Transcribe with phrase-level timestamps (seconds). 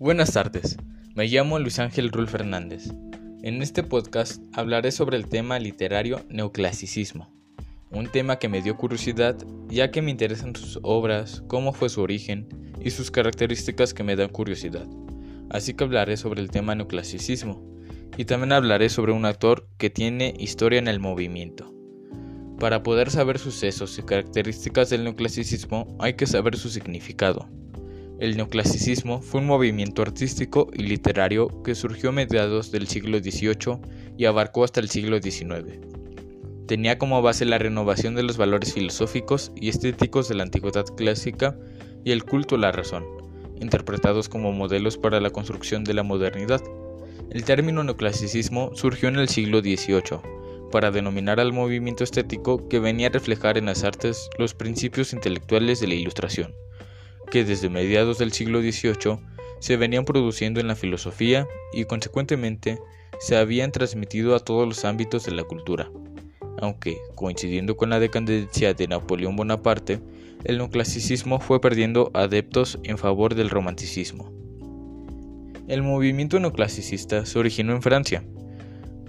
[0.00, 0.78] Buenas tardes,
[1.14, 2.90] me llamo Luis Ángel Rul Fernández.
[3.42, 7.30] En este podcast hablaré sobre el tema literario neoclasicismo,
[7.90, 9.36] un tema que me dio curiosidad
[9.68, 12.48] ya que me interesan sus obras, cómo fue su origen
[12.80, 14.86] y sus características que me dan curiosidad.
[15.50, 17.62] Así que hablaré sobre el tema neoclasicismo
[18.16, 21.74] y también hablaré sobre un actor que tiene historia en el movimiento.
[22.58, 27.50] Para poder saber sucesos y características del neoclasicismo hay que saber su significado.
[28.20, 33.78] El neoclasicismo fue un movimiento artístico y literario que surgió a mediados del siglo XVIII
[34.18, 35.80] y abarcó hasta el siglo XIX.
[36.66, 41.56] Tenía como base la renovación de los valores filosóficos y estéticos de la antigüedad clásica
[42.04, 43.06] y el culto a la razón,
[43.58, 46.60] interpretados como modelos para la construcción de la modernidad.
[47.30, 50.20] El término neoclasicismo surgió en el siglo XVIII
[50.70, 55.80] para denominar al movimiento estético que venía a reflejar en las artes los principios intelectuales
[55.80, 56.54] de la Ilustración
[57.30, 59.18] que desde mediados del siglo XVIII
[59.60, 62.78] se venían produciendo en la filosofía y consecuentemente
[63.20, 65.90] se habían transmitido a todos los ámbitos de la cultura.
[66.60, 70.00] Aunque, coincidiendo con la decadencia de Napoleón Bonaparte,
[70.44, 74.32] el neoclasicismo fue perdiendo adeptos en favor del romanticismo.
[75.68, 78.24] El movimiento neoclasicista se originó en Francia,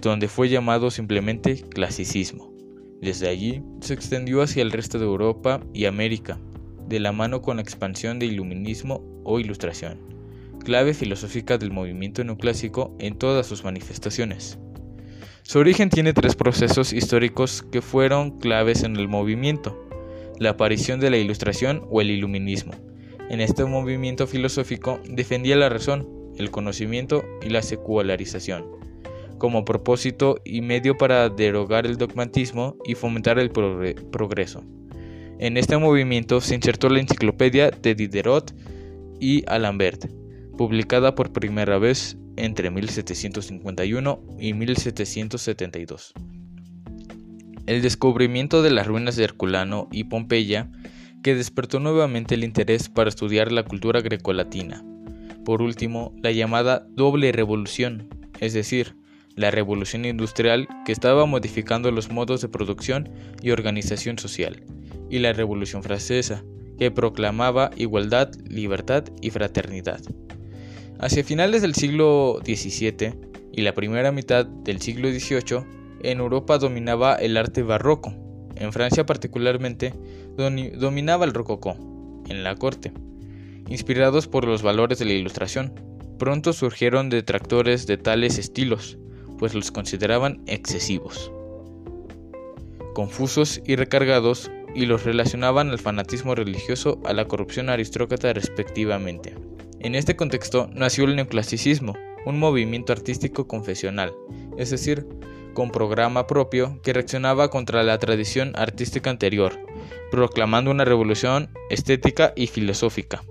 [0.00, 2.52] donde fue llamado simplemente clasicismo.
[3.00, 6.38] Desde allí se extendió hacia el resto de Europa y América,
[6.88, 10.00] de la mano con la expansión de iluminismo o ilustración,
[10.64, 14.58] clave filosófica del movimiento neoclásico en todas sus manifestaciones.
[15.42, 19.88] Su origen tiene tres procesos históricos que fueron claves en el movimiento,
[20.38, 22.72] la aparición de la ilustración o el iluminismo.
[23.28, 28.66] En este movimiento filosófico defendía la razón, el conocimiento y la secularización,
[29.38, 34.64] como propósito y medio para derogar el dogmatismo y fomentar el progreso.
[35.42, 38.54] En este movimiento se insertó la enciclopedia de Diderot
[39.18, 40.06] y Alambert,
[40.56, 46.14] publicada por primera vez entre 1751 y 1772.
[47.66, 50.70] El descubrimiento de las ruinas de Herculano y Pompeya,
[51.24, 54.84] que despertó nuevamente el interés para estudiar la cultura grecolatina.
[55.44, 58.94] Por último, la llamada doble revolución, es decir,
[59.34, 63.08] la revolución industrial que estaba modificando los modos de producción
[63.42, 64.62] y organización social,
[65.12, 66.42] y la Revolución Francesa,
[66.78, 70.00] que proclamaba igualdad, libertad y fraternidad.
[70.98, 73.14] Hacia finales del siglo XVII
[73.52, 75.64] y la primera mitad del siglo XVIII,
[76.02, 78.14] en Europa dominaba el arte barroco.
[78.56, 79.92] En Francia particularmente
[80.36, 81.76] dominaba el rococó,
[82.30, 82.90] en la corte.
[83.68, 85.74] Inspirados por los valores de la Ilustración,
[86.18, 88.96] pronto surgieron detractores de tales estilos,
[89.38, 91.30] pues los consideraban excesivos.
[92.94, 99.34] Confusos y recargados, y los relacionaban al fanatismo religioso, a la corrupción aristócrata respectivamente.
[99.80, 104.14] En este contexto nació el neoclasicismo, un movimiento artístico confesional,
[104.56, 105.06] es decir,
[105.54, 109.58] con programa propio que reaccionaba contra la tradición artística anterior,
[110.10, 113.22] proclamando una revolución estética y filosófica.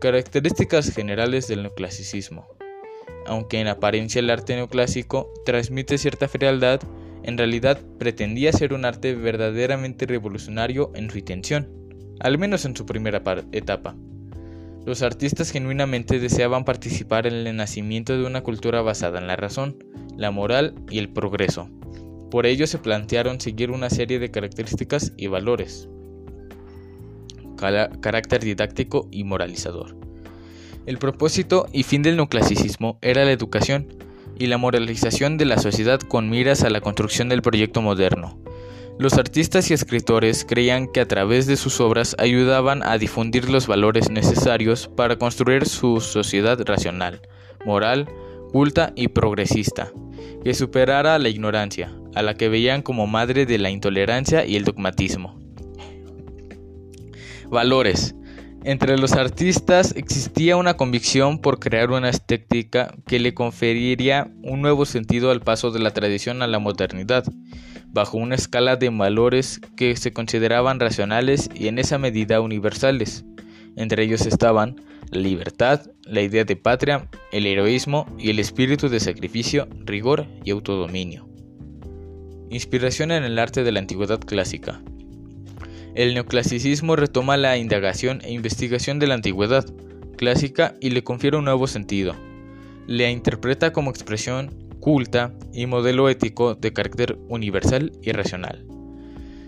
[0.00, 2.46] Características generales del neoclasicismo.
[3.26, 6.80] Aunque en apariencia el arte neoclásico transmite cierta frialdad,
[7.28, 11.68] en realidad pretendía ser un arte verdaderamente revolucionario en su intención,
[12.20, 13.22] al menos en su primera
[13.52, 13.94] etapa.
[14.86, 19.76] Los artistas genuinamente deseaban participar en el nacimiento de una cultura basada en la razón,
[20.16, 21.68] la moral y el progreso.
[22.30, 25.86] Por ello se plantearon seguir una serie de características y valores.
[27.58, 29.98] Carácter didáctico y moralizador.
[30.86, 34.07] El propósito y fin del neoclasicismo era la educación,
[34.38, 38.38] y la moralización de la sociedad con miras a la construcción del proyecto moderno.
[38.98, 43.68] Los artistas y escritores creían que a través de sus obras ayudaban a difundir los
[43.68, 47.22] valores necesarios para construir su sociedad racional,
[47.64, 48.08] moral,
[48.52, 49.92] culta y progresista,
[50.42, 54.64] que superara la ignorancia, a la que veían como madre de la intolerancia y el
[54.64, 55.38] dogmatismo.
[57.50, 58.14] Valores.
[58.68, 64.84] Entre los artistas existía una convicción por crear una estética que le conferiría un nuevo
[64.84, 67.24] sentido al paso de la tradición a la modernidad,
[67.86, 73.24] bajo una escala de valores que se consideraban racionales y en esa medida universales.
[73.74, 74.76] Entre ellos estaban
[75.12, 80.50] la libertad, la idea de patria, el heroísmo y el espíritu de sacrificio, rigor y
[80.50, 81.26] autodominio.
[82.50, 84.82] Inspiración en el arte de la antigüedad clásica.
[85.94, 89.66] El neoclasicismo retoma la indagación e investigación de la antigüedad
[90.16, 92.14] clásica y le confiere un nuevo sentido.
[92.86, 98.66] Le interpreta como expresión culta y modelo ético de carácter universal y racional.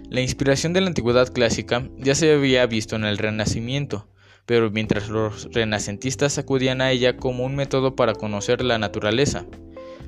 [0.08, 4.08] La inspiración de la antigüedad clásica ya se había visto en el Renacimiento,
[4.44, 9.46] pero mientras los renacentistas acudían a ella como un método para conocer la naturaleza.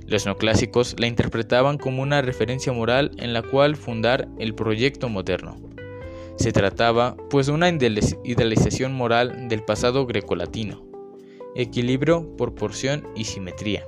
[0.06, 5.56] Los neoclásicos la interpretaban como una referencia moral en la cual fundar el proyecto moderno.
[6.42, 10.84] Se trataba, pues, de una idealización moral del pasado grecolatino.
[11.54, 13.84] Equilibrio, proporción y simetría.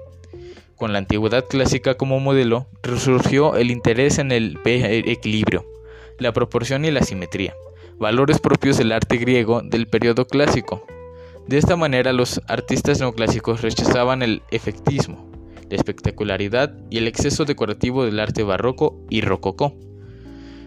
[0.77, 5.67] Con la antigüedad clásica como modelo, resurgió el interés en el equilibrio,
[6.21, 7.57] la proporción y la simetría,
[7.99, 10.87] valores propios del arte griego del periodo clásico.
[11.49, 15.29] De esta manera los artistas neoclásicos rechazaban el efectismo,
[15.69, 19.75] la espectacularidad y el exceso decorativo del arte barroco y rococó.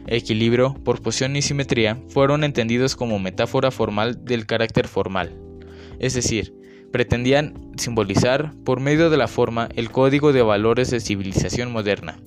[0.08, 5.38] Equilibrio, proporción y simetría fueron entendidos como metáfora formal del carácter formal,
[6.00, 6.54] es decir,
[6.92, 12.20] pretendían simbolizar, por medio de la forma, el código de valores de civilización moderna.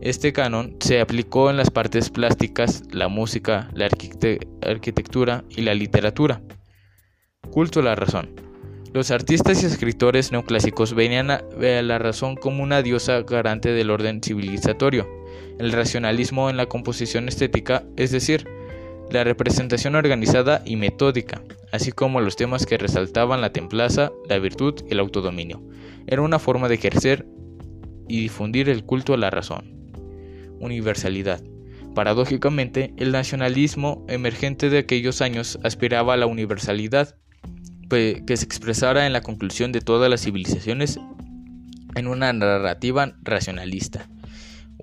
[0.00, 3.88] Este canon se aplicó en las partes plásticas, la música, la
[4.62, 6.40] arquitectura y la literatura.
[7.50, 8.30] Culto a la razón.
[8.92, 14.20] Los artistas y escritores neoclásicos venían a la razón como una diosa garante del orden
[14.22, 15.06] civilizatorio,
[15.60, 18.48] el racionalismo en la composición estética, es decir,
[19.10, 24.80] la representación organizada y metódica, así como los temas que resaltaban la templaza, la virtud
[24.88, 25.62] y el autodominio.
[26.06, 27.26] Era una forma de ejercer
[28.08, 29.92] y difundir el culto a la razón.
[30.60, 31.42] Universalidad.
[31.94, 37.16] Paradójicamente, el nacionalismo emergente de aquellos años aspiraba a la universalidad,
[37.90, 40.98] que se expresara en la conclusión de todas las civilizaciones
[41.96, 44.08] en una narrativa racionalista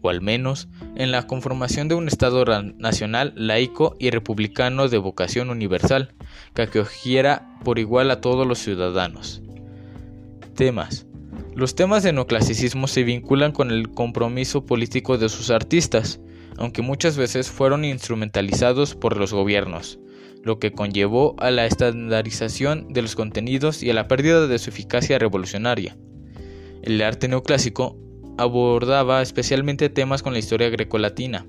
[0.10, 2.46] al menos en la conformación de un Estado
[2.78, 6.14] nacional laico y republicano de vocación universal,
[6.54, 9.42] que acogiera por igual a todos los ciudadanos.
[10.56, 11.06] Temas.
[11.56, 16.20] Los temas de neoclasicismo se vinculan con el compromiso político de sus artistas,
[16.58, 20.00] aunque muchas veces fueron instrumentalizados por los gobiernos,
[20.44, 24.70] lo que conllevó a la estandarización de los contenidos y a la pérdida de su
[24.70, 25.98] eficacia revolucionaria.
[26.84, 27.98] El arte neoclásico
[28.38, 31.46] abordaba especialmente temas con la historia grecolatina,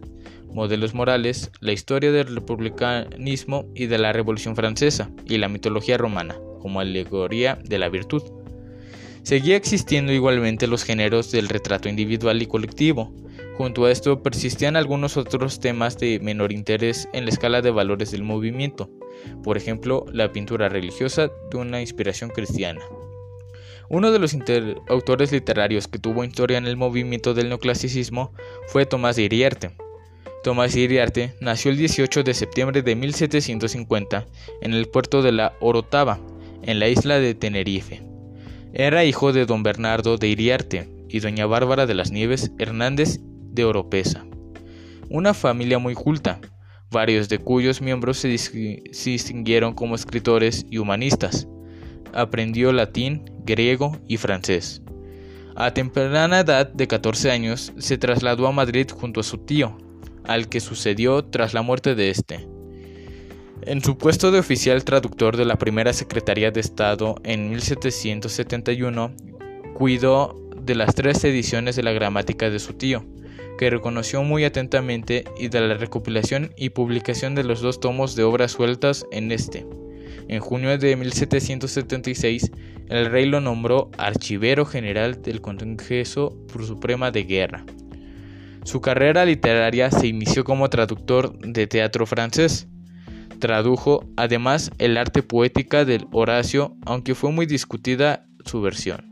[0.52, 6.37] modelos morales, la historia del republicanismo y de la Revolución Francesa y la mitología romana,
[6.61, 8.23] como alegoría de la virtud.
[9.23, 13.12] Seguía existiendo igualmente los géneros del retrato individual y colectivo.
[13.58, 18.12] Junto a esto persistían algunos otros temas de menor interés en la escala de valores
[18.12, 18.90] del movimiento,
[19.43, 22.81] por ejemplo, la pintura religiosa de una inspiración cristiana.
[23.90, 24.37] Uno de los
[24.88, 28.32] autores literarios que tuvo historia en el movimiento del neoclasicismo
[28.67, 29.70] fue Tomás de Iriarte.
[30.44, 34.26] Tomás de Iriarte nació el 18 de septiembre de 1750
[34.61, 36.20] en el puerto de la Orotava,
[36.62, 38.02] en la isla de Tenerife.
[38.75, 43.64] Era hijo de don Bernardo de Iriarte y doña Bárbara de las Nieves Hernández de
[43.64, 44.26] Oropesa.
[45.08, 46.40] Una familia muy culta,
[46.90, 51.49] varios de cuyos miembros se distinguieron como escritores y humanistas.
[52.12, 54.83] Aprendió latín, griego y francés.
[55.56, 59.77] A temprana edad de 14 años se trasladó a Madrid junto a su tío,
[60.25, 62.47] al que sucedió tras la muerte de este.
[63.62, 69.12] En su puesto de oficial traductor de la primera Secretaría de Estado en 1771,
[69.75, 73.05] cuidó de las tres ediciones de la gramática de su tío,
[73.59, 78.23] que reconoció muy atentamente, y de la recopilación y publicación de los dos tomos de
[78.23, 79.67] obras sueltas en este.
[80.29, 82.50] En junio de 1776,
[82.88, 86.37] el rey lo nombró archivero general del Congreso
[86.67, 87.65] Suprema de Guerra.
[88.65, 92.67] Su carrera literaria se inició como traductor de teatro francés.
[93.38, 99.08] Tradujo además el arte poética del Horacio, aunque fue muy discutida su versión.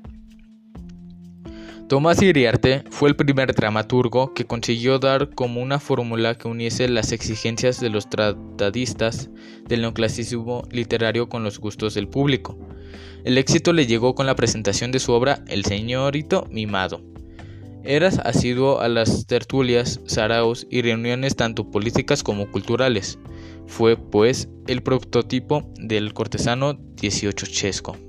[1.88, 7.12] Tomás Iriarte fue el primer dramaturgo que consiguió dar como una fórmula que uniese las
[7.12, 9.30] exigencias de los tratadistas
[9.68, 12.58] del neoclasismo literario con los gustos del público.
[13.22, 17.02] El éxito le llegó con la presentación de su obra El señorito mimado.
[17.84, 23.20] Era asiduo a las tertulias, saraos y reuniones tanto políticas como culturales.
[23.68, 28.05] Fue, pues, el prototipo del cortesano dieciochochesco.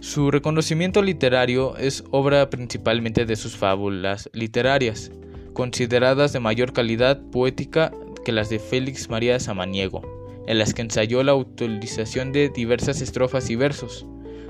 [0.00, 5.12] Su reconocimiento literario es obra principalmente de sus fábulas literarias,
[5.52, 7.92] consideradas de mayor calidad poética
[8.24, 10.00] que las de Félix María Samaniego,
[10.46, 14.06] en las que ensayó la utilización de diversas estrofas y versos,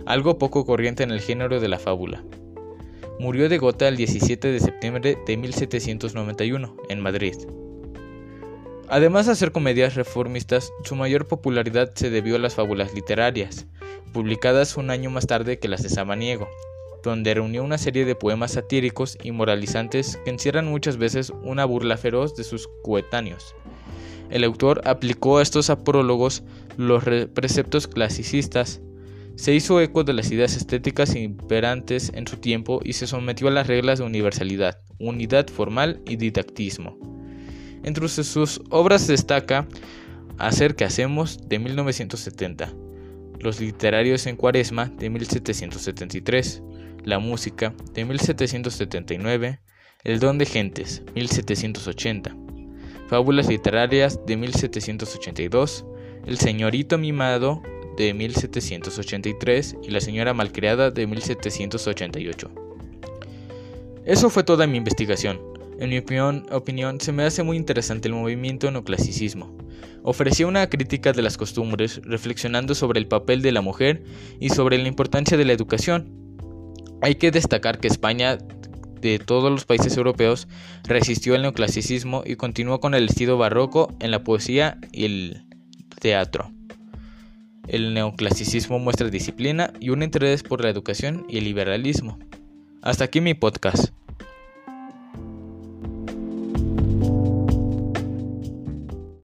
[0.07, 2.23] algo poco corriente en el género de la fábula.
[3.19, 7.35] Murió de gota el 17 de septiembre de 1791 en Madrid.
[8.89, 13.67] Además de hacer comedias reformistas, su mayor popularidad se debió a las fábulas literarias,
[14.13, 16.49] publicadas un año más tarde que las de Samaniego,
[17.03, 21.97] donde reunió una serie de poemas satíricos y moralizantes que encierran muchas veces una burla
[21.97, 23.55] feroz de sus coetáneos.
[24.31, 26.43] El autor aplicó a estos aprólogos
[26.77, 27.03] los
[27.35, 28.81] preceptos clasicistas,
[29.35, 33.53] se hizo eco de las ideas estéticas imperantes en su tiempo y se sometió a
[33.53, 36.99] las reglas de universalidad, unidad formal y didactismo.
[37.83, 39.67] Entre sus obras destaca
[40.41, 42.73] Hacer que hacemos de 1970,
[43.41, 46.63] Los literarios en Cuaresma de 1773,
[47.05, 49.61] La música de 1779,
[50.05, 52.37] El don de gentes 1780,
[53.09, 55.87] Fábulas literarias de 1782,
[56.27, 57.63] El señorito mimado
[57.97, 62.51] de 1783 y La señora malcriada de 1788.
[64.05, 65.50] Eso fue toda mi investigación.
[65.81, 69.57] En mi opinión, se me hace muy interesante el movimiento neoclasicismo.
[70.03, 74.05] Ofrecía una crítica de las costumbres, reflexionando sobre el papel de la mujer
[74.39, 76.37] y sobre la importancia de la educación.
[77.01, 78.37] Hay que destacar que España,
[79.01, 80.49] de todos los países europeos,
[80.85, 85.47] resistió al neoclasicismo y continuó con el estilo barroco en la poesía y el
[85.99, 86.53] teatro.
[87.69, 92.19] El neoclasicismo muestra disciplina y un interés por la educación y el liberalismo.
[92.83, 93.95] Hasta aquí mi podcast.